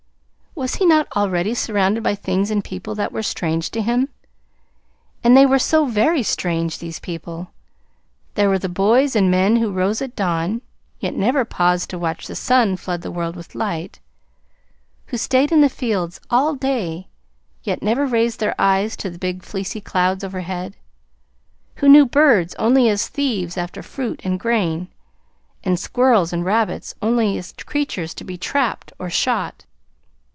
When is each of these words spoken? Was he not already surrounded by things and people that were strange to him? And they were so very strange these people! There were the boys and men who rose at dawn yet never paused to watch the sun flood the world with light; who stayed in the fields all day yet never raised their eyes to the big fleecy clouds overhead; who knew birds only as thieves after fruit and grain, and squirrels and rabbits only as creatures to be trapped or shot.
Was 0.53 0.75
he 0.75 0.85
not 0.85 1.07
already 1.15 1.53
surrounded 1.53 2.03
by 2.03 2.13
things 2.13 2.51
and 2.51 2.61
people 2.61 2.93
that 2.95 3.13
were 3.13 3.23
strange 3.23 3.71
to 3.71 3.81
him? 3.81 4.09
And 5.23 5.35
they 5.35 5.45
were 5.45 5.57
so 5.57 5.85
very 5.85 6.23
strange 6.23 6.77
these 6.77 6.99
people! 6.99 7.51
There 8.35 8.49
were 8.49 8.59
the 8.59 8.67
boys 8.67 9.15
and 9.15 9.31
men 9.31 9.55
who 9.55 9.71
rose 9.71 10.01
at 10.01 10.13
dawn 10.15 10.61
yet 10.99 11.15
never 11.15 11.45
paused 11.45 11.89
to 11.91 11.97
watch 11.97 12.27
the 12.27 12.35
sun 12.35 12.75
flood 12.75 13.01
the 13.01 13.09
world 13.09 13.37
with 13.37 13.55
light; 13.55 14.01
who 15.07 15.17
stayed 15.17 15.53
in 15.53 15.61
the 15.61 15.69
fields 15.69 16.19
all 16.29 16.53
day 16.55 17.07
yet 17.63 17.81
never 17.81 18.05
raised 18.05 18.41
their 18.41 18.53
eyes 18.59 18.97
to 18.97 19.09
the 19.09 19.17
big 19.17 19.43
fleecy 19.43 19.79
clouds 19.79 20.21
overhead; 20.23 20.75
who 21.75 21.87
knew 21.87 22.05
birds 22.05 22.55
only 22.55 22.89
as 22.89 23.07
thieves 23.07 23.57
after 23.57 23.81
fruit 23.81 24.19
and 24.25 24.37
grain, 24.37 24.89
and 25.63 25.79
squirrels 25.79 26.33
and 26.33 26.43
rabbits 26.43 26.93
only 27.01 27.37
as 27.37 27.53
creatures 27.53 28.13
to 28.13 28.25
be 28.25 28.37
trapped 28.37 28.91
or 28.99 29.09
shot. 29.09 29.63